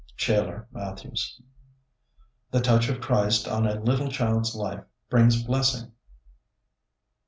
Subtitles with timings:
[0.15, 1.39] (Shailer Mathews.)
[2.49, 5.91] The touch of Christ on a little child's life brings blessing.